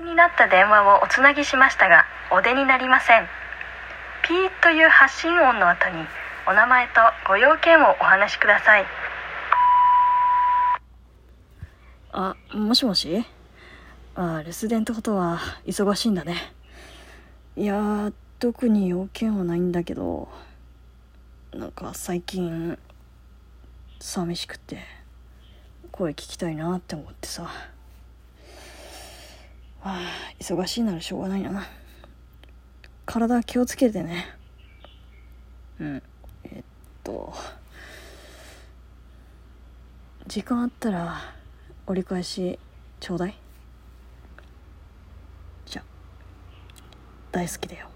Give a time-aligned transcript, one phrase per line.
[0.00, 3.26] になった電話をおつなぎしましたがお出になりません。
[4.26, 6.06] ピーという発信音の後に
[6.46, 6.92] お名前と
[7.28, 8.84] ご用件をお話しください。
[12.12, 13.24] あもしもし？
[14.14, 16.36] あ留守電ってことは忙しいんだね。
[17.56, 20.28] いやー特に要件はないんだけど
[21.52, 22.78] なんか最近
[24.00, 24.78] 寂しくて
[25.90, 27.50] 声聞きたいなって思ってさ。
[29.84, 30.00] あ
[30.38, 31.66] 忙しいならしょうがないよな。
[33.04, 34.26] 体気をつけてね。
[35.80, 36.02] うん。
[36.44, 36.62] えっ
[37.02, 37.32] と
[40.28, 41.34] 時間あったら
[41.86, 42.58] 折り返し
[43.00, 43.34] ちょうだい。
[45.66, 45.82] じゃ
[47.32, 47.91] 大好きだよ。